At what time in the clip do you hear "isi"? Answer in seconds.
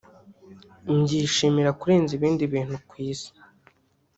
3.09-3.29